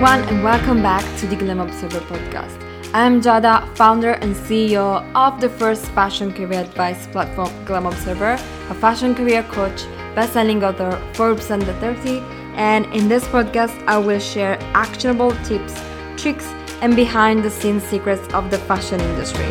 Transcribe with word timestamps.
everyone, 0.00 0.28
and 0.28 0.44
welcome 0.44 0.80
back 0.80 1.02
to 1.18 1.26
the 1.26 1.34
Glam 1.34 1.58
Observer 1.58 1.98
podcast. 1.98 2.56
I'm 2.94 3.20
Giada, 3.20 3.66
founder 3.74 4.12
and 4.12 4.32
CEO 4.32 5.02
of 5.16 5.40
the 5.40 5.48
first 5.48 5.86
fashion 5.86 6.32
career 6.32 6.60
advice 6.60 7.08
platform, 7.08 7.50
Glam 7.64 7.84
Observer, 7.84 8.34
a 8.34 8.74
fashion 8.74 9.12
career 9.12 9.42
coach, 9.42 9.86
best-selling 10.14 10.62
author, 10.62 11.02
Forbes 11.14 11.50
Under 11.50 11.72
30, 11.80 12.20
and 12.54 12.86
in 12.94 13.08
this 13.08 13.24
podcast, 13.24 13.76
I 13.88 13.98
will 13.98 14.20
share 14.20 14.56
actionable 14.72 15.32
tips, 15.42 15.74
tricks, 16.16 16.46
and 16.80 16.94
behind-the-scenes 16.94 17.82
secrets 17.82 18.32
of 18.32 18.52
the 18.52 18.58
fashion 18.58 19.00
industry. 19.00 19.46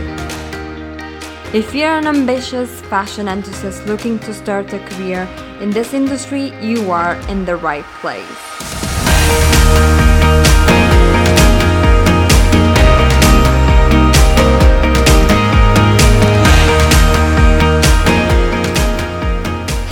If 1.53 1.75
you're 1.75 1.97
an 1.97 2.07
ambitious 2.07 2.79
fashion 2.83 3.27
enthusiast 3.27 3.85
looking 3.85 4.17
to 4.19 4.33
start 4.33 4.71
a 4.71 4.79
career 4.79 5.27
in 5.59 5.71
this 5.71 5.93
industry, 5.93 6.53
you 6.61 6.89
are 6.89 7.15
in 7.27 7.43
the 7.43 7.57
right 7.57 7.83
place. 7.99 9.96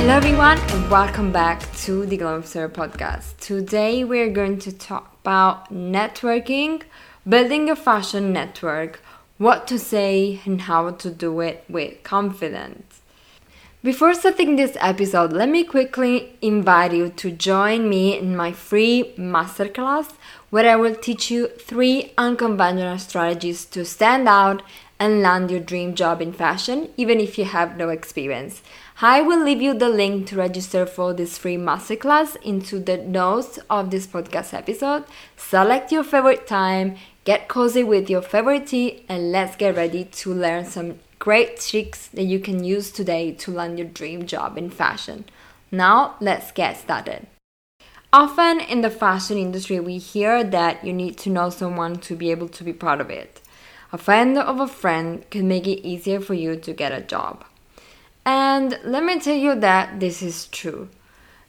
Hello, 0.06 0.18
everyone, 0.18 0.60
and 0.60 0.92
welcome 0.92 1.32
back 1.32 1.60
to 1.78 2.06
the 2.06 2.16
Glam 2.16 2.36
Observer 2.36 2.72
podcast. 2.72 3.38
Today, 3.40 4.04
we're 4.04 4.30
going 4.30 4.60
to 4.60 4.72
talk 4.72 5.18
about 5.24 5.74
networking, 5.74 6.84
building 7.28 7.72
a 7.72 7.76
fashion 7.76 8.32
network, 8.32 9.02
what 9.40 9.66
to 9.66 9.80
say, 9.80 10.42
and 10.46 10.62
how 10.62 10.92
to 10.92 11.10
do 11.10 11.40
it 11.40 11.64
with 11.68 12.04
confidence. 12.04 13.02
Before 13.82 14.14
starting 14.14 14.58
this 14.58 14.78
episode, 14.80 15.34
let 15.34 15.50
me 15.50 15.64
quickly 15.64 16.38
invite 16.40 16.94
you 16.94 17.10
to 17.10 17.32
join 17.32 17.90
me 17.90 18.16
in 18.16 18.36
my 18.36 18.52
free 18.52 19.12
masterclass 19.18 20.14
where 20.52 20.70
I 20.70 20.76
will 20.76 20.96
teach 20.96 21.32
you 21.32 21.48
three 21.48 22.14
unconventional 22.16 23.00
strategies 23.00 23.66
to 23.66 23.84
stand 23.84 24.28
out 24.28 24.62
and 25.00 25.22
land 25.22 25.50
your 25.52 25.60
dream 25.60 25.96
job 25.96 26.22
in 26.22 26.32
fashion, 26.32 26.90
even 26.96 27.20
if 27.20 27.38
you 27.38 27.46
have 27.46 27.76
no 27.76 27.90
experience. 27.90 28.62
I 29.02 29.22
will 29.22 29.44
leave 29.44 29.62
you 29.62 29.74
the 29.74 29.90
link 29.90 30.28
to 30.28 30.38
register 30.38 30.86
for 30.86 31.14
this 31.14 31.38
free 31.38 31.58
masterclass 31.58 32.38
into 32.38 32.80
the 32.80 32.96
notes 32.96 33.60
of 33.70 33.92
this 33.92 34.08
podcast 34.08 34.54
episode. 34.54 35.04
Select 35.36 35.92
your 35.92 36.06
favorite 36.06 36.48
time, 36.48 36.96
get 37.26 37.50
cozy 37.50 37.84
with 37.84 38.10
your 38.10 38.22
favorite 38.22 38.68
tea, 38.68 39.04
and 39.10 39.34
let's 39.34 39.58
get 39.58 39.76
ready 39.76 40.06
to 40.06 40.34
learn 40.34 40.64
some 40.64 41.00
great 41.20 41.60
tricks 41.60 42.08
that 42.08 42.24
you 42.24 42.40
can 42.40 42.64
use 42.64 42.90
today 42.90 43.34
to 43.34 43.52
land 43.52 43.78
your 43.78 43.88
dream 43.90 44.26
job 44.26 44.58
in 44.58 44.70
fashion. 44.70 45.26
Now, 45.74 46.16
let's 46.22 46.54
get 46.54 46.78
started. 46.78 47.28
Often 48.14 48.62
in 48.62 48.80
the 48.80 48.90
fashion 48.90 49.38
industry, 49.38 49.82
we 49.82 49.98
hear 49.98 50.42
that 50.42 50.86
you 50.86 50.94
need 50.94 51.18
to 51.18 51.30
know 51.30 51.50
someone 51.50 51.98
to 51.98 52.16
be 52.16 52.32
able 52.32 52.48
to 52.48 52.64
be 52.64 52.72
part 52.72 53.02
of 53.02 53.10
it. 53.10 53.42
A 53.92 53.98
friend 53.98 54.38
of 54.38 54.62
a 54.62 54.68
friend 54.68 55.30
can 55.30 55.50
make 55.50 55.68
it 55.68 55.86
easier 55.86 56.22
for 56.22 56.34
you 56.34 56.56
to 56.56 56.72
get 56.72 56.94
a 56.94 57.02
job. 57.02 57.44
And 58.26 58.80
let 58.84 59.04
me 59.04 59.20
tell 59.20 59.36
you 59.36 59.54
that 59.60 60.00
this 60.00 60.24
is 60.24 60.48
true. 60.48 60.90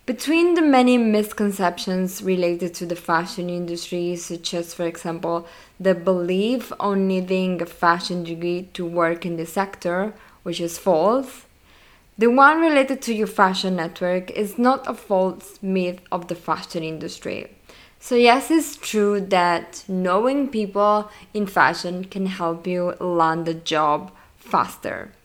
Between 0.05 0.55
the 0.55 0.63
many 0.63 0.99
misconceptions 0.99 2.23
related 2.23 2.75
to 2.75 2.87
the 2.87 2.95
fashion 2.95 3.51
industry, 3.51 4.15
such 4.15 4.55
as, 4.55 4.73
for 4.73 4.85
example, 4.85 5.49
the 5.81 5.95
belief 5.95 6.73
on 6.79 7.09
needing 7.09 7.61
a 7.61 7.67
fashion 7.67 8.23
degree 8.23 8.69
to 8.75 8.87
work 8.87 9.27
in 9.27 9.37
the 9.37 9.47
sector, 9.47 10.15
which 10.43 10.61
is 10.61 10.79
false, 10.79 11.47
the 12.19 12.29
one 12.29 12.61
related 12.61 13.03
to 13.03 13.15
your 13.15 13.27
fashion 13.27 13.77
network 13.77 14.31
is 14.31 14.59
not 14.59 14.87
a 14.87 14.95
false 14.95 15.59
myth 15.61 16.01
of 16.13 16.29
the 16.29 16.37
fashion 16.37 16.85
industry. 16.85 17.51
So, 17.99 18.15
yes, 18.15 18.51
it's 18.51 18.77
true 18.77 19.21
that 19.21 19.83
knowing 19.89 20.49
people 20.49 21.11
in 21.35 21.47
fashion 21.47 22.05
can 22.05 22.27
help 22.27 22.67
you 22.67 22.93
land 23.01 23.49
a 23.49 23.55
job 23.55 24.13
faster. 24.37 25.16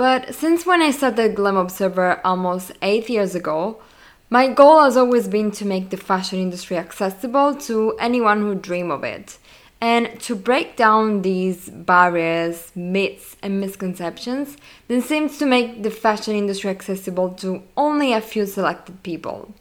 But 0.00 0.34
since 0.34 0.64
when 0.64 0.80
I 0.80 0.92
started 0.92 1.34
Glam 1.34 1.58
Observer 1.58 2.22
almost 2.24 2.72
eight 2.80 3.10
years 3.10 3.34
ago, 3.34 3.82
my 4.30 4.48
goal 4.48 4.80
has 4.80 4.96
always 4.96 5.28
been 5.28 5.50
to 5.50 5.66
make 5.66 5.90
the 5.90 5.98
fashion 5.98 6.38
industry 6.38 6.78
accessible 6.78 7.54
to 7.66 7.98
anyone 7.98 8.40
who 8.40 8.54
dream 8.54 8.90
of 8.90 9.04
it 9.04 9.36
and 9.78 10.18
to 10.20 10.34
break 10.34 10.74
down 10.74 11.20
these 11.20 11.68
barriers, 11.68 12.72
myths, 12.74 13.36
and 13.42 13.60
misconceptions 13.60 14.56
that 14.88 15.02
seems 15.02 15.36
to 15.36 15.44
make 15.44 15.82
the 15.82 15.90
fashion 15.90 16.34
industry 16.34 16.70
accessible 16.70 17.34
to 17.34 17.62
only 17.76 18.14
a 18.14 18.22
few 18.22 18.46
selected 18.46 19.02
people. 19.02 19.52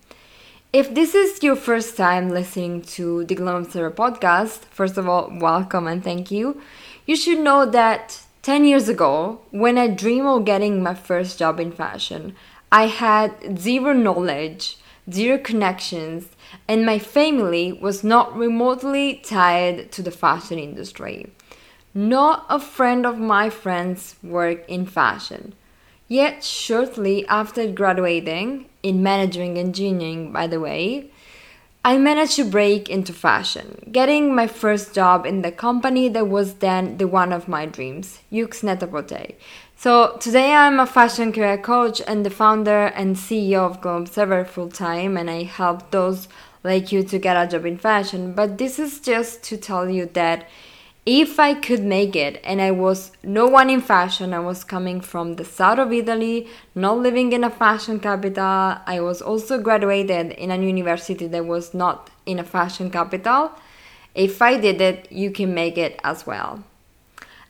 If 0.72 0.96
this 0.96 1.16
is 1.16 1.44
your 1.44 1.58
first 1.58 1.98
time 1.98 2.30
listening 2.30 2.84
to 2.96 3.26
the 3.26 3.36
Glam 3.36 3.58
Observer 3.58 3.92
podcast, 3.94 4.60
first 4.72 4.98
of 4.98 5.10
all, 5.10 5.30
welcome 5.34 5.86
and 5.86 6.02
thank 6.02 6.32
you. 6.32 6.62
You 7.06 7.18
should 7.18 7.40
know 7.40 7.66
that 7.66 8.22
10 8.50 8.66
years 8.66 8.90
ago, 8.90 9.42
when 9.52 9.78
I 9.78 9.86
dreamed 9.86 10.26
of 10.26 10.44
getting 10.44 10.82
my 10.82 10.96
first 10.96 11.38
job 11.38 11.60
in 11.60 11.72
fashion, 11.72 12.36
I 12.72 12.88
had 12.88 13.60
zero 13.60 13.94
knowledge, 13.94 14.80
zero 15.12 15.38
connections, 15.38 16.30
and 16.68 16.84
my 16.84 16.98
family 16.98 17.72
was 17.72 18.04
not 18.04 18.36
remotely 18.36 19.22
tied 19.24 19.92
to 19.92 20.02
the 20.02 20.10
fashion 20.10 20.58
industry. 20.58 21.32
Not 21.94 22.48
a 22.50 22.60
friend 22.60 23.06
of 23.06 23.20
my 23.20 23.52
friends 23.52 24.16
worked 24.24 24.68
in 24.68 24.88
fashion. 24.88 25.54
Yet, 26.08 26.44
shortly 26.44 27.28
after 27.28 27.72
graduating, 27.72 28.66
in 28.82 29.04
managing 29.04 29.60
engineering, 29.60 30.32
by 30.32 30.48
the 30.48 30.60
way, 30.60 31.12
I 31.86 31.98
managed 31.98 32.36
to 32.36 32.44
break 32.44 32.90
into 32.90 33.14
fashion, 33.14 33.90
getting 33.90 34.36
my 34.36 34.48
first 34.48 34.94
job 34.94 35.26
in 35.26 35.44
the 35.44 35.52
company 35.52 36.10
that 36.10 36.28
was 36.28 36.56
then 36.56 36.98
the 36.98 37.08
one 37.08 37.32
of 37.32 37.48
my 37.48 37.66
dreams, 37.66 38.20
Yoox 38.30 38.64
Net-a-Porter. 38.64 39.28
So 39.78 40.18
today 40.20 40.54
I'm 40.54 40.82
a 40.82 40.86
fashion 40.86 41.32
career 41.32 41.58
coach 41.58 42.02
and 42.06 42.26
the 42.26 42.30
founder 42.30 42.88
and 42.88 43.16
CEO 43.16 43.60
of 43.60 43.80
Glam 43.80 44.02
Observer 44.02 44.44
full 44.44 44.68
time, 44.68 45.16
and 45.16 45.30
I 45.30 45.44
help 45.44 45.92
those 45.92 46.28
like 46.66 46.92
you 46.92 47.02
to 47.02 47.18
get 47.18 47.38
a 47.38 47.50
job 47.50 47.66
in 47.66 47.78
fashion. 47.78 48.34
But 48.34 48.58
this 48.58 48.78
is 48.78 49.00
just 49.00 49.42
to 49.44 49.56
tell 49.56 49.90
you 49.90 50.06
that 50.08 50.50
if 51.06 51.40
I 51.40 51.54
could 51.54 51.84
make 51.84 52.16
it 52.16 52.42
and 52.44 52.62
I 52.62 52.72
was 52.72 53.12
no 53.24 53.48
one 53.48 53.70
in 53.70 53.82
fashion, 53.82 54.34
I 54.34 54.40
was 54.40 54.64
coming 54.64 55.02
from 55.02 55.36
the 55.36 55.46
south 55.46 55.80
of 55.80 55.92
Italy, 55.92 56.48
not 56.76 56.98
living 56.98 57.32
in 57.32 57.44
a 57.44 57.50
fashion 57.50 58.00
capital. 58.00 58.78
I 58.86 59.00
was 59.02 59.22
also 59.22 59.60
graduated 59.60 60.32
in 60.32 60.52
a 60.52 60.58
university 60.58 61.28
that 61.28 61.46
was 61.46 61.74
not 61.74 62.10
in 62.26 62.38
a 62.38 62.44
fashion 62.44 62.92
capital. 62.92 63.52
If 64.14 64.42
I 64.42 64.60
did 64.60 64.82
it, 64.82 65.12
you 65.12 65.32
can 65.32 65.54
make 65.54 65.78
it 65.78 66.00
as 66.04 66.28
well. 66.28 66.64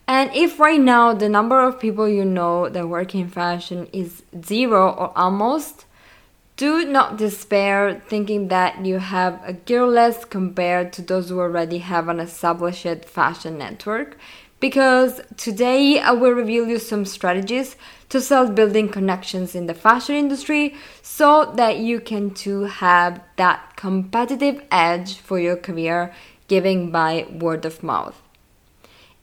And 0.07 0.31
if 0.33 0.59
right 0.59 0.79
now 0.79 1.13
the 1.13 1.29
number 1.29 1.59
of 1.59 1.79
people 1.79 2.07
you 2.07 2.25
know 2.25 2.69
that 2.69 2.87
work 2.87 3.13
in 3.13 3.29
fashion 3.29 3.87
is 3.93 4.23
zero 4.43 4.89
or 4.89 5.17
almost, 5.17 5.85
do 6.59 6.83
not 6.83 7.15
despair 7.15 8.01
thinking 8.09 8.49
that 8.49 8.85
you 8.85 8.99
have 8.99 9.39
a 9.45 9.53
gear 9.53 10.13
compared 10.29 10.91
to 10.91 11.01
those 11.01 11.29
who 11.29 11.39
already 11.39 11.77
have 11.77 12.09
an 12.09 12.19
established 12.19 13.05
fashion 13.05 13.57
network 13.57 14.17
because 14.59 15.21
today 15.37 16.01
I 16.01 16.11
will 16.11 16.33
reveal 16.33 16.67
you 16.67 16.77
some 16.77 17.05
strategies 17.05 17.77
to 18.09 18.19
start 18.19 18.55
building 18.55 18.89
connections 18.89 19.55
in 19.55 19.67
the 19.67 19.73
fashion 19.73 20.15
industry 20.15 20.75
so 21.01 21.49
that 21.55 21.77
you 21.77 22.01
can 22.01 22.31
too 22.31 22.63
have 22.63 23.21
that 23.37 23.77
competitive 23.77 24.61
edge 24.69 25.15
for 25.15 25.39
your 25.39 25.55
career 25.55 26.13
given 26.49 26.91
by 26.91 27.25
word 27.31 27.63
of 27.63 27.81
mouth. 27.81 28.21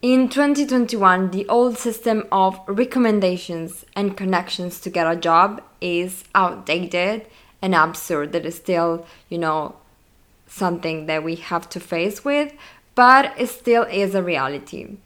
In 0.03 0.29
2021, 0.29 1.31
the 1.31 1.49
old 1.49 1.79
system 1.79 2.27
of 2.31 2.61
recommendations 2.69 3.87
and 3.97 4.15
connections 4.15 4.79
to 4.81 4.91
get 4.91 5.11
a 5.11 5.17
job 5.17 5.63
is 5.81 6.25
outdated 6.35 7.27
and 7.63 7.75
absurd. 7.75 8.33
That 8.33 8.45
is 8.45 8.57
still, 8.57 9.07
you 9.31 9.39
know, 9.39 9.77
something 10.47 11.07
that 11.07 11.25
we 11.25 11.37
have 11.37 11.71
to 11.71 11.81
face 11.81 12.23
with, 12.27 12.53
but 12.95 13.33
it 13.39 13.47
still 13.47 13.85
is 13.85 14.15
a 14.15 14.23
reality. 14.23 14.99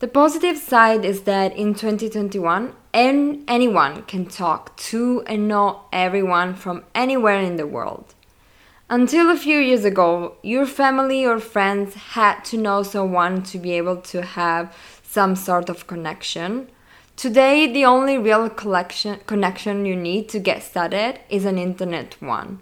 The 0.00 0.08
positive 0.08 0.58
side 0.58 1.06
is 1.06 1.22
that 1.22 1.56
in 1.56 1.74
2021, 1.74 2.74
anyone 2.92 4.02
can 4.02 4.26
talk 4.26 4.76
to 4.76 5.22
and 5.26 5.48
know 5.48 5.80
everyone 5.94 6.54
from 6.54 6.84
anywhere 6.94 7.40
in 7.40 7.56
the 7.56 7.66
world. 7.66 8.14
Until 8.92 9.30
a 9.30 9.36
few 9.36 9.60
years 9.60 9.84
ago, 9.84 10.34
your 10.42 10.66
family 10.66 11.24
or 11.24 11.38
friends 11.38 11.94
had 11.94 12.40
to 12.46 12.56
know 12.56 12.82
someone 12.82 13.44
to 13.44 13.56
be 13.56 13.74
able 13.74 13.98
to 13.98 14.20
have 14.20 14.76
some 15.04 15.36
sort 15.36 15.68
of 15.68 15.86
connection. 15.86 16.68
Today, 17.14 17.72
the 17.72 17.84
only 17.84 18.18
real 18.18 18.50
connection 18.50 19.86
you 19.86 19.94
need 19.94 20.28
to 20.30 20.40
get 20.40 20.64
started 20.64 21.20
is 21.28 21.44
an 21.44 21.56
internet 21.56 22.20
one. 22.20 22.58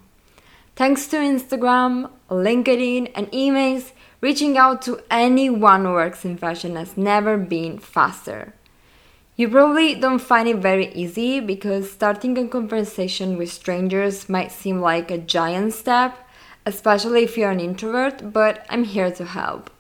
Thanks 0.76 1.06
to 1.06 1.16
Instagram, 1.16 2.10
LinkedIn, 2.28 3.10
and 3.14 3.32
emails, 3.32 3.92
reaching 4.20 4.58
out 4.58 4.82
to 4.82 5.00
anyone 5.10 5.86
who 5.86 5.92
works 5.92 6.26
in 6.26 6.36
fashion 6.36 6.76
has 6.76 6.94
never 6.98 7.38
been 7.38 7.78
faster. 7.78 8.52
You 9.38 9.48
probably 9.48 9.94
don't 9.94 10.18
find 10.18 10.48
it 10.48 10.56
very 10.56 10.92
easy 10.94 11.38
because 11.38 11.92
starting 11.92 12.36
a 12.36 12.48
conversation 12.48 13.38
with 13.38 13.52
strangers 13.52 14.28
might 14.28 14.50
seem 14.50 14.80
like 14.80 15.12
a 15.12 15.16
giant 15.16 15.74
step, 15.74 16.18
especially 16.66 17.22
if 17.22 17.38
you're 17.38 17.52
an 17.52 17.60
introvert, 17.60 18.32
but 18.32 18.66
I'm 18.68 18.82
here 18.82 19.12
to 19.12 19.24
help. 19.24 19.70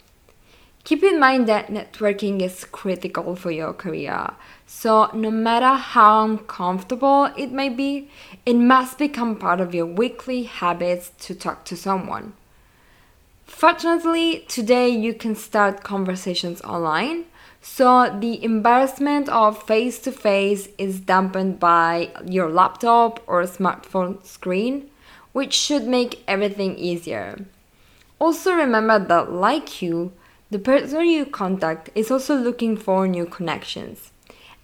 Keep 0.84 1.02
in 1.02 1.18
mind 1.18 1.48
that 1.48 1.72
networking 1.72 2.40
is 2.40 2.66
critical 2.66 3.34
for 3.34 3.50
your 3.50 3.72
career. 3.72 4.30
So, 4.64 5.10
no 5.12 5.32
matter 5.32 5.74
how 5.74 6.24
uncomfortable 6.24 7.24
it 7.36 7.50
may 7.50 7.68
be, 7.68 8.10
it 8.46 8.54
must 8.54 8.96
become 8.96 9.34
part 9.34 9.60
of 9.60 9.74
your 9.74 9.86
weekly 9.86 10.44
habits 10.44 11.10
to 11.26 11.34
talk 11.34 11.64
to 11.64 11.76
someone. 11.76 12.34
Fortunately, 13.44 14.44
today 14.46 14.88
you 14.88 15.14
can 15.14 15.34
start 15.34 15.82
conversations 15.82 16.60
online, 16.60 17.24
so 17.60 18.16
the 18.18 18.42
embarrassment 18.42 19.28
of 19.28 19.62
face 19.62 19.98
to 20.00 20.12
face 20.12 20.68
is 20.78 21.00
dampened 21.00 21.58
by 21.58 22.10
your 22.26 22.50
laptop 22.50 23.22
or 23.26 23.42
smartphone 23.42 24.24
screen, 24.24 24.90
which 25.32 25.52
should 25.52 25.86
make 25.86 26.22
everything 26.26 26.76
easier. 26.78 27.44
Also, 28.18 28.52
remember 28.52 28.98
that, 28.98 29.32
like 29.32 29.80
you, 29.80 30.12
the 30.50 30.58
person 30.58 31.06
you 31.06 31.26
contact 31.26 31.90
is 31.94 32.10
also 32.10 32.34
looking 32.34 32.76
for 32.76 33.06
new 33.06 33.26
connections. 33.26 34.12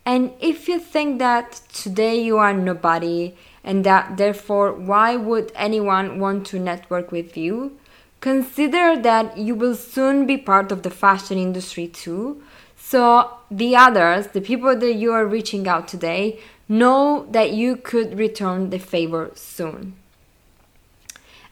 And 0.07 0.33
if 0.41 0.69
you 0.69 0.79
think 0.79 1.19
that 1.19 1.61
today 1.73 2.21
you 2.21 2.39
are 2.39 2.53
nobody 2.53 3.35
and 3.63 3.85
that 3.85 4.17
therefore 4.17 4.73
why 4.73 5.17
would 5.17 5.51
anyone 5.55 6.21
want 6.21 6.47
to 6.49 6.59
network 6.59 7.11
with 7.11 7.37
you, 7.37 7.79
consider 8.21 9.01
that 9.01 9.39
you 9.39 9.55
will 9.55 9.75
soon 9.75 10.27
be 10.27 10.37
part 10.37 10.71
of 10.73 10.83
the 10.83 10.91
fashion 10.91 11.39
industry 11.39 11.89
too. 11.89 12.43
So 12.87 13.39
the 13.51 13.75
others, 13.75 14.27
the 14.29 14.43
people 14.43 14.77
that 14.77 14.95
you 14.95 15.11
are 15.13 15.27
reaching 15.27 15.67
out 15.67 15.89
today, 15.89 16.39
know 16.69 17.27
that 17.31 17.53
you 17.53 17.77
could 17.77 18.19
return 18.19 18.69
the 18.69 18.79
favor 18.79 19.31
soon. 19.35 19.95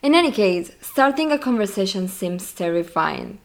In 0.03 0.15
any 0.15 0.31
case, 0.31 0.73
starting 0.83 1.33
a 1.33 1.39
conversation 1.39 2.07
seems 2.07 2.53
terrifying 2.53 3.39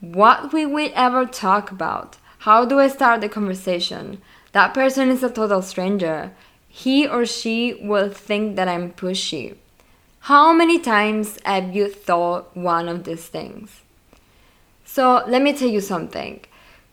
what 0.00 0.52
will 0.52 0.68
we 0.68 0.90
ever 0.90 1.24
talk 1.24 1.70
about? 1.70 2.18
How 2.40 2.66
do 2.66 2.78
I 2.78 2.88
start 2.88 3.22
the 3.22 3.28
conversation? 3.30 4.20
That 4.52 4.74
person 4.74 5.08
is 5.08 5.22
a 5.22 5.30
total 5.30 5.62
stranger. 5.62 6.30
He 6.68 7.08
or 7.08 7.24
she 7.24 7.72
will 7.80 8.10
think 8.10 8.56
that 8.56 8.68
I'm 8.68 8.92
pushy. 8.92 9.56
How 10.20 10.52
many 10.52 10.78
times 10.78 11.38
have 11.46 11.74
you 11.74 11.88
thought 11.88 12.54
one 12.54 12.86
of 12.86 13.04
these 13.04 13.26
things? 13.26 13.80
So 14.84 15.24
let 15.26 15.40
me 15.40 15.54
tell 15.54 15.70
you 15.70 15.80
something. 15.80 16.44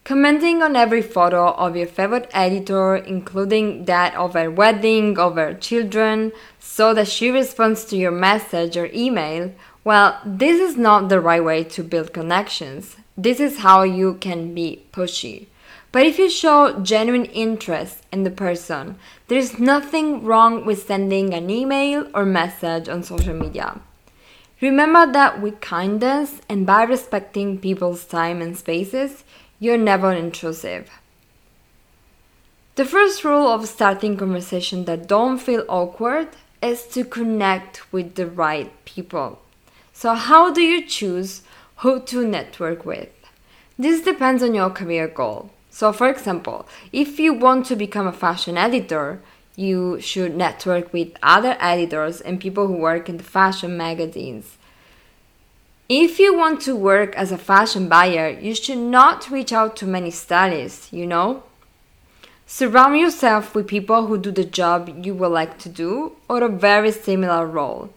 Commenting 0.04 0.64
on 0.64 0.76
every 0.76 1.02
photo 1.02 1.52
of 1.52 1.76
your 1.76 1.86
favorite 1.86 2.30
editor, 2.34 2.96
including 2.96 3.86
that 3.86 4.16
of 4.16 4.34
her 4.34 4.50
wedding, 4.50 5.20
of 5.20 5.36
her 5.36 5.54
children, 5.54 6.32
so 6.60 6.94
that 6.96 7.08
she 7.08 7.30
responds 7.30 7.86
to 7.86 7.96
your 7.96 8.12
message 8.12 8.76
or 8.76 8.90
email, 8.94 9.54
well, 9.84 10.20
this 10.26 10.60
is 10.60 10.76
not 10.76 11.10
the 11.10 11.20
right 11.20 11.44
way 11.44 11.64
to 11.64 11.84
build 11.84 12.14
connections. 12.14 12.96
This 13.16 13.40
is 13.40 13.60
how 13.60 13.84
you 13.84 14.16
can 14.16 14.56
be 14.56 14.84
pushy. 14.92 15.46
But 15.92 16.06
if 16.06 16.18
you 16.18 16.30
show 16.30 16.80
genuine 16.80 17.26
interest 17.26 18.04
in 18.12 18.24
the 18.24 18.32
person, 18.32 18.96
there 19.28 19.38
is 19.38 19.60
nothing 19.60 20.24
wrong 20.24 20.66
with 20.66 20.88
sending 20.88 21.34
an 21.34 21.50
email 21.50 22.08
or 22.16 22.26
message 22.26 22.90
on 22.90 23.04
social 23.04 23.36
media. 23.36 23.82
Remember 24.62 25.12
that 25.12 25.42
with 25.42 25.60
kindness 25.60 26.40
and 26.48 26.66
by 26.66 26.84
respecting 26.84 27.60
people's 27.60 28.06
time 28.06 28.42
and 28.42 28.56
spaces, 28.56 29.24
you're 29.62 29.78
never 29.78 30.12
intrusive. 30.12 30.90
The 32.76 32.84
first 32.84 33.24
rule 33.24 33.48
of 33.48 33.66
starting 33.70 34.18
conversation 34.18 34.84
that 34.86 35.08
don't 35.08 35.38
feel 35.38 35.64
awkward 35.70 36.28
is 36.62 36.86
to 36.88 37.06
connect 37.06 37.94
with 37.94 38.16
the 38.16 38.28
right 38.28 38.70
people. 38.84 39.40
So 39.94 40.16
how 40.16 40.52
do 40.52 40.62
you 40.62 40.86
choose 40.86 41.44
who 41.82 42.00
to 42.00 42.28
network 42.28 42.86
with. 42.86 43.10
This 43.78 44.04
depends 44.04 44.44
on 44.44 44.54
your 44.54 44.70
career 44.70 45.08
goal. 45.08 45.50
So, 45.72 45.92
for 45.92 46.10
example, 46.10 46.68
if 46.92 47.20
you 47.20 47.34
want 47.34 47.66
to 47.68 47.76
become 47.76 48.06
a 48.06 48.14
fashion 48.14 48.56
editor, 48.56 49.20
you 49.56 50.00
should 50.00 50.38
network 50.38 50.94
with 50.94 51.18
other 51.24 51.58
editors 51.60 52.22
and 52.22 52.40
people 52.40 52.68
who 52.68 52.74
work 52.74 53.10
in 53.10 53.18
the 53.18 53.24
fashion 53.24 53.78
magazines. 53.78 54.58
If 55.94 56.20
you 56.20 56.34
want 56.34 56.62
to 56.62 56.74
work 56.74 57.18
as 57.18 57.34
a 57.34 57.38
fashion 57.38 57.90
buyer, 57.90 58.30
you 58.30 58.56
should 58.56 58.78
not 58.78 59.30
reach 59.30 59.52
out 59.52 59.76
to 59.76 59.86
many 59.86 60.10
stylists, 60.10 60.94
you 60.94 61.06
know? 61.06 61.44
Surround 62.46 62.98
yourself 62.98 63.54
with 63.54 63.68
people 63.68 64.08
who 64.08 64.18
do 64.18 64.32
the 64.32 64.46
job 64.46 64.90
you 65.04 65.14
would 65.14 65.34
like 65.34 65.60
to 65.60 65.68
do 65.68 66.14
or 66.30 66.44
a 66.44 66.48
very 66.48 66.94
similar 66.94 67.46
role. 67.46 67.90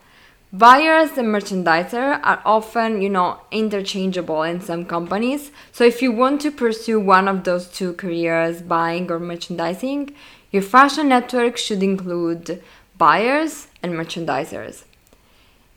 Buyers 0.52 1.16
and 1.16 1.28
merchandiser 1.28 2.18
are 2.24 2.42
often, 2.44 3.00
you 3.00 3.10
know, 3.10 3.38
interchangeable 3.52 4.42
in 4.42 4.60
some 4.60 4.86
companies. 4.86 5.52
So 5.70 5.84
if 5.84 6.02
you 6.02 6.10
want 6.10 6.40
to 6.40 6.50
pursue 6.50 6.98
one 6.98 7.28
of 7.28 7.44
those 7.44 7.68
two 7.68 7.92
careers, 7.92 8.60
buying 8.60 9.08
or 9.08 9.20
merchandising, 9.20 10.12
your 10.50 10.62
fashion 10.62 11.10
network 11.10 11.56
should 11.56 11.84
include 11.84 12.60
buyers 12.98 13.68
and 13.84 13.92
merchandisers. 13.92 14.82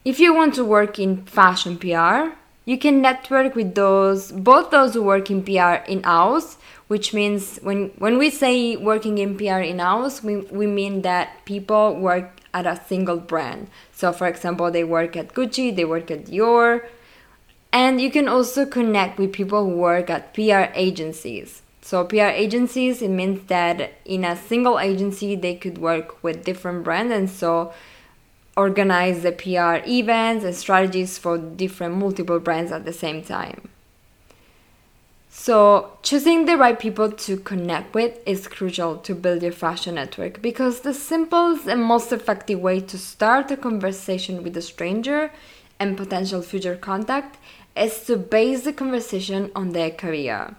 If 0.04 0.20
you 0.20 0.32
want 0.32 0.54
to 0.54 0.64
work 0.64 0.98
in 0.98 1.24
fashion 1.24 1.76
PR, 1.76 2.36
you 2.64 2.78
can 2.78 3.02
network 3.02 3.54
with 3.54 3.74
those 3.74 4.30
both 4.30 4.70
those 4.70 4.94
who 4.94 5.02
work 5.02 5.30
in 5.30 5.42
PR 5.42 5.82
in 5.88 6.02
house, 6.02 6.56
which 6.86 7.12
means 7.12 7.58
when 7.62 7.90
when 7.98 8.18
we 8.18 8.30
say 8.30 8.76
working 8.76 9.18
in 9.18 9.36
PR 9.36 9.60
in 9.60 9.80
house, 9.80 10.22
we, 10.22 10.36
we 10.36 10.66
mean 10.66 11.02
that 11.02 11.44
people 11.44 11.96
work 11.96 12.30
at 12.54 12.66
a 12.66 12.80
single 12.86 13.16
brand. 13.16 13.68
So, 13.92 14.12
for 14.12 14.26
example, 14.26 14.70
they 14.70 14.84
work 14.84 15.16
at 15.16 15.34
Gucci, 15.34 15.74
they 15.74 15.84
work 15.84 16.10
at 16.10 16.26
Dior, 16.26 16.86
and 17.72 18.00
you 18.00 18.10
can 18.10 18.28
also 18.28 18.64
connect 18.64 19.18
with 19.18 19.32
people 19.32 19.64
who 19.64 19.76
work 19.76 20.08
at 20.10 20.32
PR 20.34 20.72
agencies. 20.74 21.62
So, 21.82 22.04
PR 22.04 22.32
agencies, 22.44 23.02
it 23.02 23.08
means 23.08 23.46
that 23.48 23.92
in 24.04 24.24
a 24.24 24.36
single 24.36 24.78
agency, 24.78 25.34
they 25.34 25.54
could 25.54 25.78
work 25.78 26.22
with 26.22 26.44
different 26.44 26.84
brands 26.84 27.12
and 27.12 27.28
so 27.28 27.72
organize 28.58 29.22
the 29.22 29.30
PR 29.30 29.88
events 29.88 30.44
and 30.44 30.54
strategies 30.54 31.16
for 31.16 31.38
different 31.38 31.94
multiple 31.94 32.40
brands 32.40 32.72
at 32.72 32.84
the 32.84 32.92
same 32.92 33.22
time. 33.22 33.68
So, 35.30 35.92
choosing 36.02 36.46
the 36.46 36.56
right 36.56 36.78
people 36.78 37.12
to 37.12 37.36
connect 37.36 37.94
with 37.94 38.18
is 38.26 38.48
crucial 38.48 38.96
to 38.98 39.14
build 39.14 39.42
your 39.42 39.52
fashion 39.52 39.94
network 39.94 40.42
because 40.42 40.80
the 40.80 40.92
simplest 40.92 41.68
and 41.68 41.82
most 41.84 42.10
effective 42.12 42.58
way 42.58 42.80
to 42.80 42.98
start 42.98 43.50
a 43.52 43.56
conversation 43.56 44.42
with 44.42 44.56
a 44.56 44.62
stranger 44.62 45.30
and 45.78 45.96
potential 45.96 46.42
future 46.42 46.74
contact 46.74 47.38
is 47.76 48.04
to 48.06 48.16
base 48.16 48.64
the 48.64 48.72
conversation 48.72 49.52
on 49.54 49.70
their 49.70 49.90
career. 49.90 50.56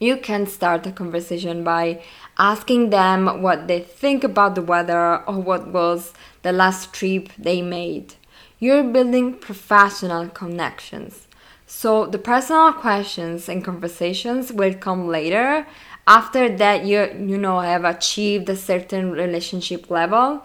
You 0.00 0.16
can 0.16 0.46
start 0.46 0.86
a 0.86 0.92
conversation 0.92 1.62
by 1.62 2.02
asking 2.40 2.88
them 2.90 3.42
what 3.42 3.68
they 3.68 3.78
think 3.78 4.24
about 4.24 4.54
the 4.56 4.62
weather 4.62 5.22
or 5.28 5.38
what 5.38 5.68
was 5.68 6.14
the 6.42 6.52
last 6.52 6.92
trip 6.92 7.28
they 7.38 7.60
made. 7.60 8.14
You're 8.58 8.82
building 8.82 9.34
professional 9.34 10.28
connections. 10.28 11.28
So 11.66 12.06
the 12.06 12.18
personal 12.18 12.72
questions 12.72 13.48
and 13.48 13.62
conversations 13.64 14.52
will 14.52 14.74
come 14.74 15.06
later 15.06 15.66
after 16.06 16.48
that 16.56 16.84
you 16.84 17.00
you 17.30 17.38
know 17.38 17.60
have 17.60 17.84
achieved 17.84 18.48
a 18.48 18.56
certain 18.56 19.12
relationship 19.12 19.90
level 19.90 20.42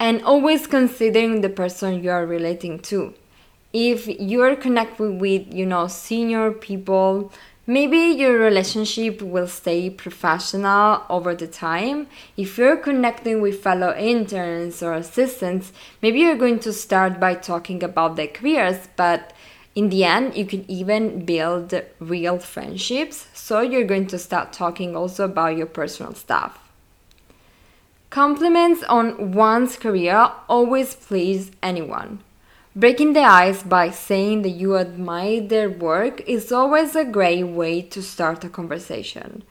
and 0.00 0.22
always 0.22 0.66
considering 0.66 1.42
the 1.42 1.48
person 1.48 2.02
you 2.02 2.10
are 2.10 2.26
relating 2.26 2.78
to. 2.80 3.14
If 3.72 4.08
you're 4.08 4.56
connected 4.56 5.20
with, 5.20 5.52
you 5.52 5.66
know, 5.66 5.88
senior 5.88 6.52
people, 6.52 7.32
maybe 7.66 7.98
your 7.98 8.38
relationship 8.38 9.22
will 9.22 9.46
stay 9.46 9.90
professional 9.90 11.02
over 11.08 11.34
the 11.34 11.46
time. 11.46 12.06
If 12.36 12.58
you're 12.58 12.76
connecting 12.76 13.40
with 13.40 13.62
fellow 13.62 13.94
interns 13.96 14.82
or 14.82 14.94
assistants, 14.94 15.72
maybe 16.02 16.20
you're 16.20 16.36
going 16.36 16.60
to 16.60 16.72
start 16.72 17.18
by 17.18 17.34
talking 17.34 17.82
about 17.82 18.16
their 18.16 18.28
careers, 18.28 18.88
but 18.96 19.32
in 19.74 19.88
the 19.88 20.04
end, 20.04 20.36
you 20.36 20.46
can 20.46 20.64
even 20.70 21.24
build 21.24 21.74
real 21.98 22.38
friendships. 22.38 23.26
So 23.34 23.60
you're 23.60 23.84
going 23.84 24.06
to 24.08 24.18
start 24.18 24.52
talking 24.52 24.94
also 24.94 25.24
about 25.24 25.56
your 25.56 25.66
personal 25.66 26.14
stuff. 26.14 26.58
Compliments 28.10 28.84
on 28.84 29.32
one's 29.32 29.76
career 29.76 30.30
always 30.48 30.94
please 30.94 31.50
anyone. 31.60 32.20
Breaking 32.76 33.12
the 33.12 33.20
ice 33.20 33.62
by 33.62 33.90
saying 33.90 34.42
that 34.42 34.48
you 34.48 34.76
admire 34.76 35.40
their 35.40 35.70
work 35.70 36.20
is 36.26 36.50
always 36.50 36.96
a 36.96 37.04
great 37.04 37.44
way 37.44 37.80
to 37.82 38.02
start 38.02 38.42
a 38.42 38.48
conversation. 38.48 39.44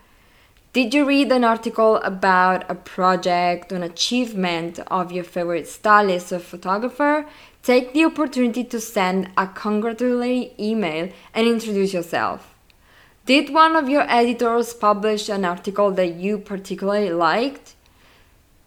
Did 0.73 0.93
you 0.93 1.05
read 1.05 1.31
an 1.31 1.45
article 1.45 1.97
about 1.97 2.69
a 2.69 2.75
project, 2.75 3.71
an 3.71 3.81
achievement 3.81 4.79
of 4.87 5.13
your 5.13 5.23
favorite 5.23 5.69
stylist 5.69 6.33
or 6.33 6.39
photographer? 6.39 7.25
Take 7.61 7.93
the 7.93 8.03
opportunity 8.03 8.65
to 8.65 8.81
send 8.81 9.31
a 9.37 9.47
congratulatory 9.47 10.51
email 10.59 11.09
and 11.33 11.47
introduce 11.47 11.93
yourself. 11.93 12.53
Did 13.25 13.53
one 13.53 13.77
of 13.77 13.87
your 13.87 14.03
editors 14.09 14.73
publish 14.73 15.29
an 15.29 15.45
article 15.45 15.91
that 15.91 16.15
you 16.15 16.39
particularly 16.39 17.11
liked? 17.11 17.75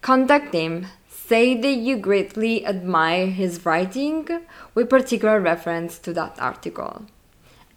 Contact 0.01 0.51
him, 0.55 0.87
say 1.27 1.59
that 1.59 1.73
you 1.73 1.97
greatly 1.97 2.65
admire 2.65 3.27
his 3.27 3.65
writing 3.65 4.27
with 4.73 4.89
particular 4.89 5.39
reference 5.41 5.99
to 5.99 6.13
that 6.13 6.37
article. 6.39 7.05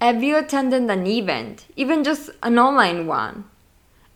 Have 0.00 0.22
you 0.22 0.36
attended 0.38 0.88
an 0.88 1.06
event, 1.06 1.66
even 1.76 2.04
just 2.04 2.30
an 2.42 2.58
online 2.58 3.06
one? 3.06 3.44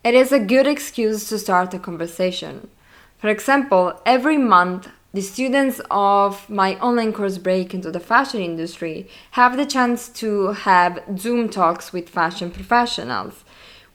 It 0.03 0.13
is 0.13 0.31
a 0.31 0.39
good 0.39 0.67
excuse 0.67 1.27
to 1.29 1.37
start 1.37 1.73
a 1.73 1.79
conversation. 1.79 2.69
For 3.17 3.29
example, 3.29 4.01
every 4.05 4.37
month 4.37 4.89
the 5.15 5.21
students 5.21 5.79
of 5.89 6.49
my 6.49 6.77
online 6.79 7.13
course 7.13 7.37
Break 7.37 7.73
into 7.73 7.89
the 7.89 8.01
Fashion 8.01 8.41
Industry 8.41 9.07
have 9.31 9.55
the 9.55 9.65
chance 9.65 10.09
to 10.09 10.47
have 10.47 11.01
Zoom 11.17 11.47
talks 11.47 11.93
with 11.93 12.09
fashion 12.09 12.51
professionals, 12.51 13.44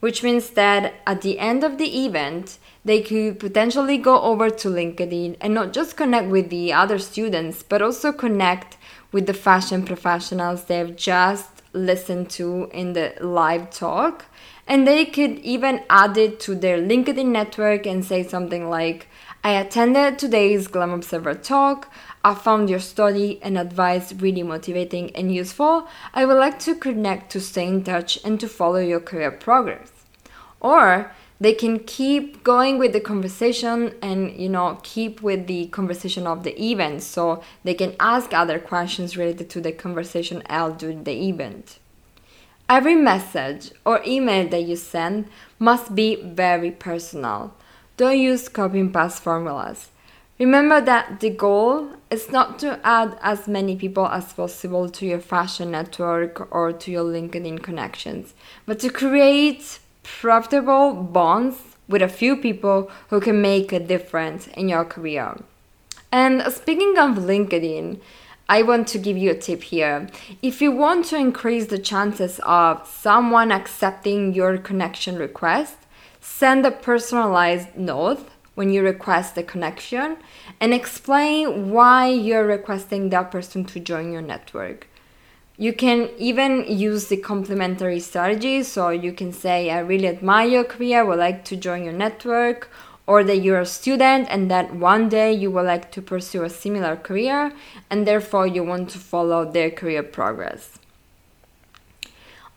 which 0.01 0.21
means 0.21 0.51
that 0.51 0.93
at 1.07 1.21
the 1.21 1.39
end 1.39 1.63
of 1.63 1.77
the 1.77 2.05
event, 2.05 2.57
they 2.83 3.01
could 3.01 3.39
potentially 3.39 3.97
go 3.97 4.21
over 4.21 4.49
to 4.49 4.67
LinkedIn 4.67 5.37
and 5.39 5.53
not 5.53 5.71
just 5.71 5.95
connect 5.95 6.29
with 6.29 6.49
the 6.49 6.73
other 6.73 6.99
students, 6.99 7.63
but 7.63 7.81
also 7.81 8.11
connect 8.11 8.77
with 9.11 9.27
the 9.27 9.33
fashion 9.33 9.85
professionals 9.85 10.65
they've 10.65 10.95
just 10.95 11.61
listened 11.73 12.29
to 12.31 12.69
in 12.73 12.93
the 12.93 13.13
live 13.21 13.69
talk. 13.69 14.25
And 14.67 14.87
they 14.87 15.05
could 15.05 15.39
even 15.39 15.83
add 15.89 16.17
it 16.17 16.39
to 16.41 16.55
their 16.55 16.77
LinkedIn 16.79 17.27
network 17.27 17.85
and 17.85 18.03
say 18.03 18.23
something 18.23 18.69
like, 18.69 19.07
I 19.43 19.51
attended 19.51 20.17
today's 20.17 20.67
Glam 20.67 20.91
Observer 20.91 21.33
talk. 21.33 21.91
I 22.23 22.35
found 22.35 22.69
your 22.69 22.79
study 22.79 23.39
and 23.41 23.57
advice 23.57 24.13
really 24.13 24.43
motivating 24.43 25.15
and 25.15 25.33
useful. 25.33 25.87
I 26.13 26.25
would 26.25 26.37
like 26.37 26.59
to 26.59 26.75
connect 26.75 27.31
to 27.31 27.39
stay 27.39 27.67
in 27.67 27.83
touch 27.83 28.19
and 28.23 28.39
to 28.39 28.47
follow 28.47 28.79
your 28.79 28.99
career 28.99 29.31
progress. 29.31 29.91
Or 30.59 31.11
they 31.39 31.53
can 31.53 31.79
keep 31.79 32.43
going 32.43 32.77
with 32.77 32.93
the 32.93 32.99
conversation 32.99 33.95
and 34.01 34.31
you 34.39 34.47
know 34.47 34.79
keep 34.83 35.23
with 35.23 35.47
the 35.47 35.65
conversation 35.67 36.27
of 36.27 36.43
the 36.43 36.61
event 36.63 37.01
so 37.01 37.41
they 37.63 37.73
can 37.73 37.95
ask 37.99 38.31
other 38.31 38.59
questions 38.59 39.17
related 39.17 39.49
to 39.49 39.61
the 39.61 39.71
conversation 39.71 40.43
held 40.47 40.77
during 40.77 41.03
the 41.03 41.27
event. 41.29 41.79
Every 42.69 42.95
message 42.95 43.71
or 43.83 44.01
email 44.05 44.47
that 44.49 44.63
you 44.63 44.75
send 44.75 45.29
must 45.57 45.95
be 45.95 46.15
very 46.21 46.69
personal 46.69 47.55
don't 48.01 48.17
use 48.17 48.49
copy 48.49 48.79
and 48.79 48.91
paste 48.91 49.21
formulas. 49.21 49.89
Remember 50.41 50.81
that 50.81 51.19
the 51.19 51.29
goal 51.29 51.89
is 52.09 52.31
not 52.31 52.57
to 52.57 52.79
add 52.83 53.15
as 53.21 53.47
many 53.47 53.75
people 53.75 54.07
as 54.07 54.33
possible 54.33 54.89
to 54.89 55.05
your 55.05 55.19
fashion 55.19 55.69
network 55.69 56.51
or 56.51 56.73
to 56.73 56.89
your 56.89 57.03
LinkedIn 57.03 57.61
connections, 57.61 58.33
but 58.65 58.79
to 58.79 58.89
create 58.89 59.77
profitable 60.01 60.93
bonds 60.95 61.57
with 61.87 62.01
a 62.01 62.07
few 62.07 62.35
people 62.35 62.89
who 63.09 63.21
can 63.21 63.39
make 63.39 63.71
a 63.71 63.79
difference 63.79 64.47
in 64.47 64.67
your 64.67 64.83
career. 64.83 65.37
And 66.11 66.41
speaking 66.51 66.97
of 66.97 67.17
LinkedIn, 67.17 67.99
I 68.49 68.63
want 68.63 68.87
to 68.87 68.97
give 68.97 69.17
you 69.17 69.29
a 69.29 69.35
tip 69.35 69.61
here. 69.61 70.09
If 70.41 70.59
you 70.59 70.71
want 70.71 71.05
to 71.09 71.17
increase 71.17 71.67
the 71.67 71.77
chances 71.77 72.39
of 72.41 72.87
someone 72.87 73.51
accepting 73.51 74.33
your 74.33 74.57
connection 74.57 75.17
request, 75.17 75.77
Send 76.23 76.67
a 76.67 76.71
personalized 76.71 77.75
note 77.75 78.29
when 78.55 78.71
you 78.71 78.83
request 78.83 79.37
a 79.37 79.43
connection 79.43 80.17
and 80.59 80.73
explain 80.73 81.71
why 81.71 82.07
you're 82.09 82.45
requesting 82.45 83.09
that 83.09 83.31
person 83.31 83.65
to 83.65 83.79
join 83.79 84.11
your 84.11 84.21
network. 84.21 84.87
You 85.57 85.73
can 85.73 86.09
even 86.17 86.65
use 86.67 87.07
the 87.07 87.17
complementary 87.17 87.99
strategy. 87.99 88.63
So 88.63 88.89
you 88.89 89.13
can 89.13 89.31
say, 89.31 89.69
I 89.69 89.79
really 89.79 90.07
admire 90.07 90.47
your 90.47 90.63
career, 90.63 91.05
would 91.05 91.19
like 91.19 91.45
to 91.45 91.55
join 91.55 91.83
your 91.83 91.93
network, 91.93 92.69
or 93.05 93.23
that 93.23 93.37
you're 93.37 93.61
a 93.61 93.65
student 93.65 94.27
and 94.29 94.49
that 94.49 94.73
one 94.75 95.09
day 95.09 95.33
you 95.33 95.51
would 95.51 95.65
like 95.65 95.91
to 95.91 96.01
pursue 96.01 96.43
a 96.43 96.49
similar 96.49 96.95
career 96.95 97.51
and 97.89 98.07
therefore 98.07 98.47
you 98.47 98.63
want 98.63 98.89
to 98.89 98.97
follow 98.97 99.49
their 99.49 99.69
career 99.69 100.01
progress. 100.01 100.79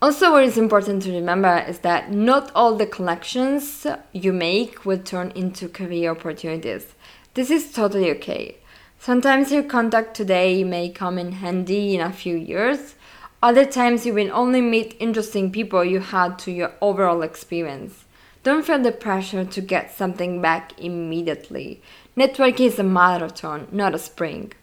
Also, 0.02 0.32
what 0.32 0.44
is 0.44 0.58
important 0.58 1.02
to 1.02 1.12
remember 1.12 1.64
is 1.66 1.78
that 1.78 2.12
not 2.12 2.50
all 2.54 2.76
the 2.76 2.86
connections 2.86 3.86
you 4.12 4.32
make 4.32 4.84
will 4.84 4.98
turn 4.98 5.30
into 5.34 5.68
career 5.68 6.10
opportunities. 6.10 6.94
This 7.34 7.50
is 7.50 7.72
totally 7.72 8.10
okay. 8.10 8.58
Sometimes 8.98 9.50
your 9.50 9.62
contact 9.62 10.14
today 10.14 10.62
may 10.64 10.88
come 10.88 11.18
in 11.18 11.32
handy 11.32 11.94
in 11.94 12.00
a 12.00 12.12
few 12.12 12.36
years. 12.36 12.94
Other 13.42 13.64
times 13.64 14.06
you 14.06 14.14
will 14.14 14.30
only 14.32 14.60
meet 14.60 14.96
interesting 14.98 15.52
people 15.52 15.84
you 15.84 16.00
had 16.00 16.38
to 16.40 16.50
your 16.50 16.72
overall 16.80 17.22
experience. 17.22 18.04
Don't 18.42 18.64
feel 18.64 18.78
the 18.78 18.92
pressure 18.92 19.44
to 19.44 19.60
get 19.60 19.94
something 19.94 20.40
back 20.40 20.78
immediately. 20.78 21.82
Networking 22.16 22.66
is 22.66 22.78
a 22.78 22.82
marathon, 22.82 23.68
not 23.72 23.94
a 23.94 23.98
sprint. 23.98 24.54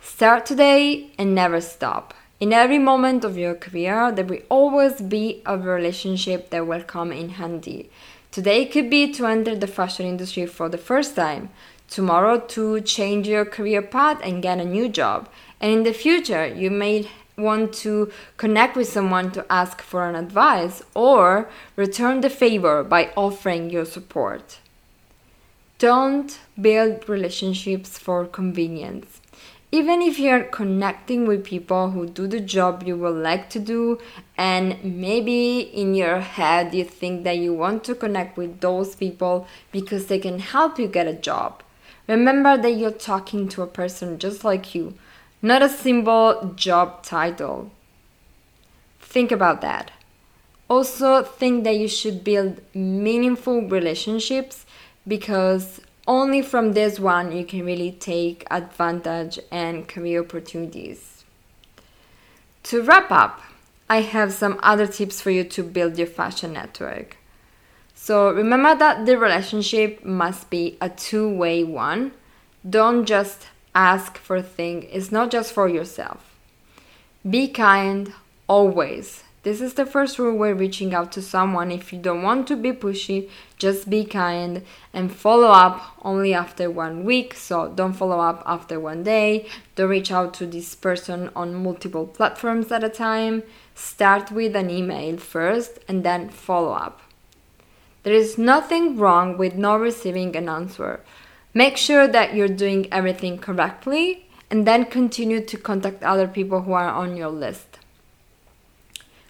Start 0.00 0.46
today 0.46 1.10
and 1.18 1.34
never 1.34 1.60
stop. 1.60 2.14
In 2.38 2.52
every 2.52 2.78
moment 2.78 3.24
of 3.24 3.38
your 3.38 3.54
career, 3.54 4.12
there 4.12 4.24
will 4.24 4.42
always 4.50 5.00
be 5.00 5.40
a 5.46 5.56
relationship 5.56 6.50
that 6.50 6.66
will 6.66 6.82
come 6.82 7.10
in 7.10 7.30
handy. 7.30 7.88
Today 8.30 8.66
could 8.66 8.90
be 8.90 9.10
to 9.14 9.24
enter 9.24 9.56
the 9.56 9.66
fashion 9.66 10.04
industry 10.04 10.44
for 10.44 10.68
the 10.68 10.76
first 10.76 11.16
time, 11.16 11.48
tomorrow 11.88 12.38
to 12.38 12.82
change 12.82 13.26
your 13.26 13.46
career 13.46 13.80
path 13.80 14.20
and 14.22 14.42
get 14.42 14.58
a 14.58 14.66
new 14.66 14.86
job, 14.86 15.30
and 15.62 15.72
in 15.72 15.82
the 15.84 15.94
future, 15.94 16.46
you 16.46 16.70
may 16.70 17.08
want 17.38 17.72
to 17.72 18.12
connect 18.36 18.76
with 18.76 18.88
someone 18.88 19.30
to 19.30 19.50
ask 19.50 19.80
for 19.80 20.06
an 20.06 20.14
advice 20.14 20.82
or 20.94 21.48
return 21.74 22.20
the 22.20 22.28
favor 22.28 22.84
by 22.84 23.12
offering 23.16 23.70
your 23.70 23.86
support. 23.86 24.58
Don't 25.78 26.38
build 26.60 27.08
relationships 27.08 27.98
for 27.98 28.26
convenience 28.26 29.22
even 29.76 30.00
if 30.00 30.18
you're 30.18 30.44
connecting 30.44 31.26
with 31.26 31.44
people 31.44 31.90
who 31.90 32.06
do 32.06 32.26
the 32.26 32.40
job 32.40 32.82
you 32.86 32.96
would 32.96 33.16
like 33.22 33.50
to 33.50 33.58
do 33.58 33.98
and 34.38 34.82
maybe 34.82 35.60
in 35.60 35.94
your 35.94 36.20
head 36.20 36.74
you 36.74 36.82
think 36.82 37.24
that 37.24 37.36
you 37.36 37.52
want 37.52 37.84
to 37.84 37.94
connect 37.94 38.38
with 38.38 38.60
those 38.60 38.94
people 38.94 39.46
because 39.72 40.06
they 40.06 40.18
can 40.18 40.38
help 40.38 40.78
you 40.78 40.88
get 40.88 41.06
a 41.06 41.12
job. 41.12 41.62
Remember 42.08 42.56
that 42.56 42.70
you're 42.70 42.90
talking 42.90 43.48
to 43.50 43.60
a 43.60 43.66
person 43.66 44.18
just 44.18 44.44
like 44.44 44.74
you 44.74 44.94
not 45.42 45.60
a 45.62 45.68
simple 45.68 46.54
job 46.56 47.02
title. 47.02 47.70
Think 48.98 49.30
about 49.30 49.60
that. 49.60 49.90
Also 50.68 51.22
think 51.22 51.64
that 51.64 51.76
you 51.76 51.86
should 51.86 52.24
build 52.24 52.62
meaningful 52.74 53.60
relationships 53.68 54.64
because 55.06 55.80
only 56.06 56.42
from 56.42 56.72
this 56.72 56.98
one 57.00 57.32
you 57.32 57.44
can 57.44 57.64
really 57.64 57.92
take 57.92 58.46
advantage 58.50 59.38
and 59.50 59.88
career 59.88 60.20
opportunities. 60.20 61.24
To 62.64 62.82
wrap 62.82 63.10
up, 63.10 63.42
I 63.88 64.00
have 64.00 64.32
some 64.32 64.58
other 64.62 64.86
tips 64.86 65.20
for 65.20 65.30
you 65.30 65.44
to 65.44 65.62
build 65.62 65.98
your 65.98 66.06
fashion 66.06 66.52
network. 66.52 67.16
So 67.94 68.30
remember 68.30 68.74
that 68.74 69.06
the 69.06 69.16
relationship 69.18 70.04
must 70.04 70.50
be 70.50 70.76
a 70.80 70.88
two-way 70.88 71.64
one. 71.64 72.12
Don't 72.68 73.06
just 73.06 73.48
ask 73.74 74.18
for 74.18 74.42
things. 74.42 74.86
It's 74.90 75.12
not 75.12 75.30
just 75.30 75.52
for 75.52 75.68
yourself. 75.68 76.34
Be 77.28 77.48
kind 77.48 78.12
always. 78.48 79.22
This 79.46 79.60
is 79.60 79.74
the 79.74 79.86
first 79.86 80.18
rule 80.18 80.36
when 80.36 80.58
reaching 80.58 80.92
out 80.92 81.12
to 81.12 81.22
someone. 81.22 81.70
If 81.70 81.92
you 81.92 82.00
don't 82.00 82.24
want 82.24 82.48
to 82.48 82.56
be 82.56 82.72
pushy, 82.72 83.30
just 83.58 83.88
be 83.88 84.04
kind 84.04 84.64
and 84.92 85.14
follow 85.14 85.46
up 85.46 85.96
only 86.02 86.34
after 86.34 86.68
one 86.68 87.04
week. 87.04 87.32
So 87.34 87.68
don't 87.68 87.92
follow 87.92 88.18
up 88.18 88.42
after 88.44 88.80
one 88.80 89.04
day. 89.04 89.46
Don't 89.76 89.88
reach 89.88 90.10
out 90.10 90.34
to 90.34 90.46
this 90.46 90.74
person 90.74 91.30
on 91.36 91.62
multiple 91.62 92.08
platforms 92.08 92.72
at 92.72 92.82
a 92.82 92.88
time. 92.88 93.44
Start 93.76 94.32
with 94.32 94.56
an 94.56 94.68
email 94.68 95.16
first 95.16 95.78
and 95.86 96.02
then 96.02 96.28
follow 96.28 96.72
up. 96.72 97.00
There 98.02 98.14
is 98.14 98.36
nothing 98.36 98.96
wrong 98.96 99.38
with 99.38 99.54
not 99.54 99.78
receiving 99.78 100.34
an 100.34 100.48
answer. 100.48 101.04
Make 101.54 101.76
sure 101.76 102.08
that 102.08 102.34
you're 102.34 102.48
doing 102.48 102.88
everything 102.90 103.38
correctly 103.38 104.26
and 104.50 104.66
then 104.66 104.86
continue 104.86 105.40
to 105.40 105.56
contact 105.56 106.02
other 106.02 106.26
people 106.26 106.62
who 106.62 106.72
are 106.72 106.90
on 106.90 107.16
your 107.16 107.30
list. 107.30 107.75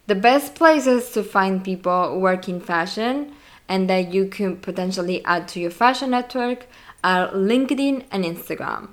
The 0.06 0.14
best 0.14 0.54
places 0.54 1.10
to 1.12 1.24
find 1.24 1.64
people 1.64 2.20
work 2.20 2.48
in 2.48 2.60
fashion 2.60 3.32
and 3.68 3.90
that 3.90 4.14
you 4.14 4.26
can 4.28 4.56
potentially 4.56 5.24
add 5.24 5.48
to 5.48 5.60
your 5.60 5.72
fashion 5.72 6.10
network 6.10 6.66
are 7.02 7.28
LinkedIn 7.32 8.04
and 8.12 8.24
Instagram. 8.24 8.90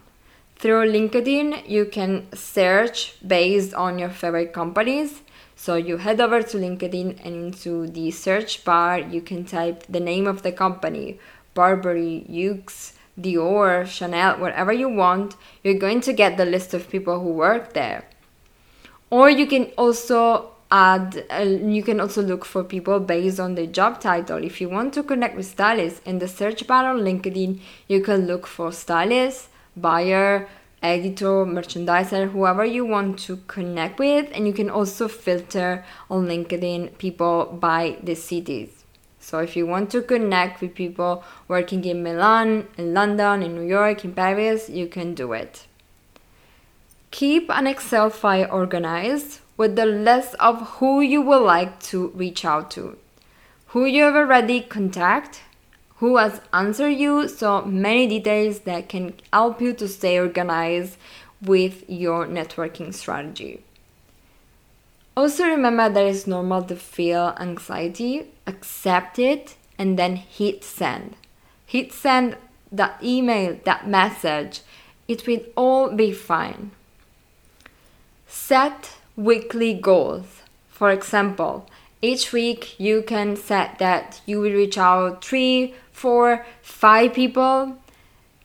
Through 0.56 0.92
LinkedIn, 0.92 1.70
you 1.70 1.86
can 1.86 2.26
search 2.34 3.16
based 3.26 3.76
on 3.76 4.00
your 4.00 4.10
favorite 4.10 4.54
companies. 4.54 5.22
So 5.56 5.76
you 5.76 5.98
head 5.98 6.20
over 6.20 6.42
to 6.42 6.58
LinkedIn 6.58 7.24
and 7.24 7.36
into 7.36 7.86
the 7.86 8.10
search 8.10 8.66
bar, 8.66 8.98
you 8.98 9.22
can 9.22 9.46
type 9.46 9.84
the 9.88 10.00
name 10.00 10.26
of 10.26 10.42
the 10.42 10.52
company 10.52 11.20
Burberry, 11.54 12.26
Yoox, 12.28 12.94
Dior, 13.20 13.86
Chanel, 13.86 14.40
whatever 14.40 14.74
you 14.74 14.90
want. 14.90 15.36
You're 15.64 15.78
going 15.78 16.02
to 16.02 16.14
get 16.14 16.38
the 16.38 16.46
list 16.46 16.74
of 16.74 16.90
people 16.90 17.20
who 17.20 17.30
work 17.30 17.74
there. 17.74 18.06
Or 19.12 19.30
you 19.30 19.46
can 19.46 19.66
also 19.78 20.53
add, 20.74 21.26
uh, 21.30 21.44
you 21.44 21.84
can 21.84 22.00
also 22.02 22.24
look 22.24 22.44
for 22.44 22.64
people 22.64 23.00
based 23.00 23.40
on 23.40 23.54
their 23.54 23.68
job 23.68 24.02
title. 24.02 24.44
If 24.44 24.60
you 24.60 24.68
want 24.68 24.94
to 24.96 25.04
connect 25.04 25.38
with 25.38 25.46
stylists 25.46 26.02
in 26.04 26.18
the 26.18 26.28
search 26.28 26.66
bar 26.66 26.86
on 26.86 27.02
LinkedIn, 27.02 27.60
you 27.88 28.02
can 28.02 28.26
look 28.26 28.48
for 28.48 28.72
stylist, 28.72 29.50
buyer, 29.78 30.50
editor, 30.82 31.46
merchandiser, 31.46 32.32
whoever 32.32 32.66
you 32.66 32.86
want 32.86 33.20
to 33.20 33.38
connect 33.48 34.00
with, 34.00 34.28
and 34.34 34.48
you 34.48 34.54
can 34.54 34.70
also 34.70 35.08
filter 35.08 35.86
on 36.10 36.26
LinkedIn 36.26 36.98
people 36.98 37.46
by 37.62 37.98
the 38.02 38.16
cities. 38.16 38.84
So 39.20 39.40
if 39.40 39.56
you 39.56 39.68
want 39.68 39.92
to 39.92 40.02
connect 40.02 40.60
with 40.60 40.74
people 40.74 41.24
working 41.48 41.86
in 41.86 42.04
Milan, 42.04 42.68
in 42.78 42.94
London, 42.94 43.44
in 43.44 43.56
New 43.56 43.68
York, 43.68 44.04
in 44.04 44.14
Paris, 44.14 44.70
you 44.70 44.88
can 44.88 45.14
do 45.14 45.34
it. 45.34 45.68
Keep 47.12 47.52
an 47.52 47.68
Excel 47.68 48.10
file 48.10 48.50
organized 48.52 49.40
with 49.58 49.76
the 49.76 49.86
list 49.86 50.36
of 50.40 50.62
who 50.78 51.02
you 51.02 51.22
would 51.22 51.44
like 51.44 51.80
to 51.80 52.08
reach 52.10 52.44
out 52.44 52.72
to, 52.72 52.98
who 53.68 53.86
you 53.86 54.04
have 54.04 54.16
already 54.16 54.62
contact, 54.62 55.42
who 55.98 56.18
has 56.18 56.42
answered 56.52 56.90
you, 56.90 57.28
so 57.28 57.62
many 57.62 58.08
details 58.08 58.62
that 58.62 58.90
can 58.90 59.14
help 59.32 59.62
you 59.62 59.74
to 59.74 59.88
stay 59.88 60.20
organized 60.20 60.98
with 61.42 61.84
your 61.90 62.26
networking 62.26 62.94
strategy. 62.94 63.64
Also, 65.16 65.46
remember 65.46 65.90
that 65.90 66.06
it's 66.06 66.26
normal 66.26 66.64
to 66.64 66.76
feel 66.76 67.36
anxiety, 67.40 68.28
accept 68.48 69.20
it, 69.20 69.56
and 69.78 69.98
then 69.98 70.16
hit 70.16 70.64
send. 70.64 71.16
Hit 71.66 71.94
send 71.94 72.36
that 72.72 72.98
email, 73.04 73.60
that 73.66 73.88
message. 73.88 74.62
It 75.08 75.28
will 75.28 75.42
all 75.56 75.92
be 75.92 76.12
fine. 76.12 76.72
Set 78.28 78.98
weekly 79.16 79.74
goals. 79.74 80.42
For 80.70 80.92
example, 80.92 81.68
each 82.02 82.34
week 82.34 82.80
you 82.80 83.02
can 83.02 83.36
set 83.36 83.80
that 83.80 84.22
you 84.26 84.40
will 84.42 84.52
reach 84.52 84.78
out 84.78 85.24
three, 85.24 85.76
four, 85.92 86.46
five 86.62 87.14
people. 87.14 87.78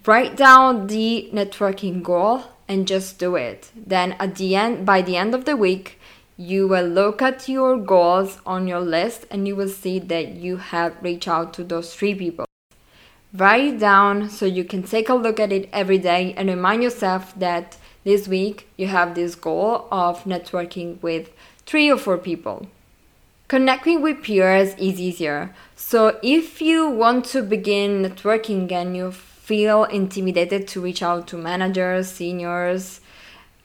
Write 0.06 0.36
down 0.36 0.86
the 0.86 1.28
networking 1.32 2.02
goal 2.02 2.44
and 2.68 2.86
just 2.86 3.18
do 3.18 3.34
it. 3.34 3.70
Then 3.74 4.12
at 4.20 4.36
the 4.36 4.54
end, 4.54 4.86
by 4.86 5.02
the 5.02 5.16
end 5.16 5.34
of 5.34 5.44
the 5.44 5.56
week, 5.56 5.98
you 6.36 6.68
will 6.68 6.86
look 6.86 7.20
at 7.20 7.48
your 7.48 7.76
goals 7.76 8.38
on 8.46 8.68
your 8.68 8.80
list 8.80 9.26
and 9.30 9.48
you 9.48 9.56
will 9.56 9.68
see 9.68 9.98
that 9.98 10.36
you 10.36 10.58
have 10.58 10.94
reached 11.02 11.26
out 11.26 11.52
to 11.54 11.64
those 11.64 11.94
three 11.94 12.14
people. 12.14 12.44
Write 13.34 13.74
it 13.74 13.80
down 13.80 14.30
so 14.30 14.46
you 14.46 14.64
can 14.64 14.82
take 14.82 15.08
a 15.08 15.14
look 15.14 15.40
at 15.40 15.52
it 15.52 15.68
every 15.72 15.98
day 15.98 16.32
and 16.36 16.48
remind 16.48 16.82
yourself 16.82 17.34
that 17.38 17.76
this 18.08 18.26
week 18.26 18.66
you 18.78 18.86
have 18.86 19.14
this 19.14 19.34
goal 19.34 19.86
of 19.92 20.24
networking 20.24 21.00
with 21.02 21.30
three 21.66 21.90
or 21.90 21.98
four 21.98 22.16
people. 22.16 22.66
Connecting 23.48 24.00
with 24.00 24.22
peers 24.22 24.70
is 24.78 24.98
easier. 24.98 25.54
So 25.76 26.18
if 26.22 26.62
you 26.62 26.88
want 26.88 27.26
to 27.26 27.42
begin 27.42 28.02
networking 28.02 28.72
and 28.72 28.96
you 28.96 29.12
feel 29.12 29.84
intimidated 29.84 30.66
to 30.68 30.80
reach 30.80 31.02
out 31.02 31.26
to 31.28 31.36
managers, 31.36 32.08
seniors, 32.08 33.02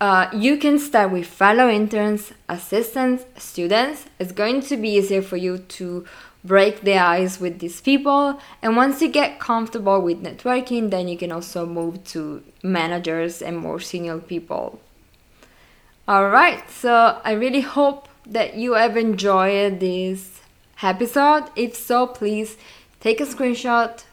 uh, 0.01 0.27
you 0.33 0.57
can 0.57 0.77
start 0.77 1.11
with 1.11 1.25
fellow 1.25 1.69
interns, 1.69 2.33
assistants, 2.49 3.23
students. 3.37 4.07
It's 4.19 4.33
going 4.33 4.59
to 4.63 4.75
be 4.75 4.89
easier 4.89 5.21
for 5.21 5.37
you 5.37 5.59
to 5.77 6.05
break 6.43 6.81
the 6.81 6.97
ice 6.97 7.39
with 7.39 7.59
these 7.59 7.81
people. 7.81 8.39
And 8.61 8.75
once 8.75 9.01
you 9.01 9.07
get 9.07 9.39
comfortable 9.39 10.01
with 10.01 10.23
networking, 10.23 10.89
then 10.89 11.07
you 11.07 11.17
can 11.17 11.31
also 11.31 11.65
move 11.65 12.03
to 12.05 12.43
managers 12.61 13.41
and 13.41 13.57
more 13.57 13.79
senior 13.79 14.19
people. 14.19 14.79
All 16.07 16.29
right, 16.29 16.69
so 16.69 17.21
I 17.23 17.31
really 17.31 17.61
hope 17.61 18.09
that 18.25 18.55
you 18.55 18.73
have 18.73 18.97
enjoyed 18.97 19.79
this 19.79 20.41
episode. 20.81 21.45
If 21.55 21.75
so, 21.75 22.07
please 22.07 22.57
take 22.99 23.21
a 23.21 23.25
screenshot, 23.25 24.03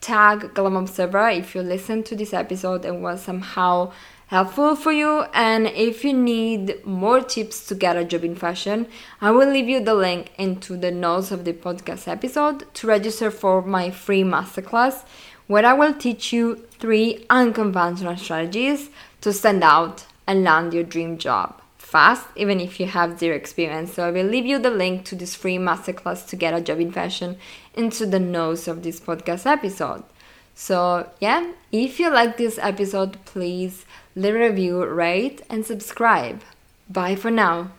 tag 0.00 0.54
Glam 0.54 0.76
Observer 0.76 1.30
if 1.30 1.54
you 1.54 1.62
listen 1.62 2.02
to 2.04 2.14
this 2.14 2.32
episode 2.32 2.84
and 2.84 3.02
was 3.02 3.22
somehow 3.22 3.92
helpful 4.32 4.74
for 4.74 4.92
you. 4.92 5.24
And 5.34 5.66
if 5.66 6.04
you 6.04 6.14
need 6.14 6.86
more 6.86 7.20
tips 7.20 7.66
to 7.66 7.74
get 7.74 7.98
a 7.98 8.04
job 8.04 8.24
in 8.24 8.34
fashion, 8.34 8.86
I 9.20 9.30
will 9.30 9.50
leave 9.50 9.68
you 9.68 9.80
the 9.84 9.94
link 9.94 10.32
into 10.38 10.74
the 10.78 10.90
notes 10.90 11.30
of 11.30 11.44
the 11.44 11.52
podcast 11.52 12.08
episode 12.08 12.64
to 12.76 12.86
register 12.86 13.30
for 13.30 13.60
my 13.60 13.90
free 13.90 14.22
masterclass 14.22 15.04
where 15.48 15.66
I 15.66 15.74
will 15.74 15.92
teach 15.92 16.32
you 16.32 16.64
three 16.78 17.26
unconventional 17.28 18.16
strategies 18.16 18.88
to 19.20 19.34
stand 19.34 19.62
out 19.62 20.06
and 20.26 20.44
land 20.44 20.72
your 20.72 20.84
dream 20.84 21.18
job 21.18 21.60
fast, 21.76 22.26
even 22.34 22.58
if 22.58 22.80
you 22.80 22.86
have 22.86 23.18
zero 23.18 23.36
experience. 23.36 23.92
So 23.92 24.08
I 24.08 24.12
will 24.12 24.24
leave 24.24 24.46
you 24.46 24.58
the 24.58 24.70
link 24.70 25.04
to 25.06 25.14
this 25.14 25.34
free 25.34 25.58
masterclass 25.58 26.26
to 26.28 26.36
get 26.36 26.54
a 26.54 26.62
job 26.62 26.80
in 26.80 26.90
fashion 26.90 27.36
into 27.74 28.06
the 28.06 28.20
notes 28.20 28.66
of 28.66 28.82
this 28.82 28.98
podcast 28.98 29.44
episode. 29.44 30.04
So, 30.54 31.10
yeah, 31.20 31.52
if 31.70 31.98
you 31.98 32.10
like 32.10 32.36
this 32.36 32.58
episode, 32.58 33.22
please 33.24 33.86
review, 34.32 34.84
rate, 34.84 35.42
and 35.48 35.64
subscribe. 35.64 36.42
Bye 36.88 37.16
for 37.16 37.30
now. 37.30 37.70